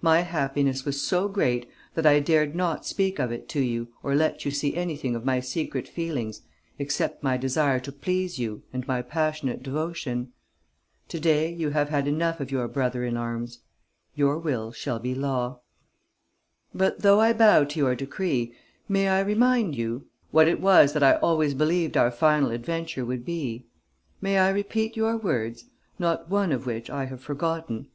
[0.00, 4.14] My happiness was so great that I dared not speak of it to you or
[4.14, 6.42] let you see anything of my secret feelings
[6.78, 10.32] except my desire to please you and my passionate devotion.
[11.08, 13.62] To day you have had enough of your brother in arms.
[14.14, 15.58] Your will shall be law.
[16.72, 18.54] "But, though I bow to your decree,
[18.88, 23.24] may I remind you what it was that I always believed our final adventure would
[23.24, 23.66] be?
[24.20, 25.64] May I repeat your words,
[25.98, 27.88] not one of which I have forgotten?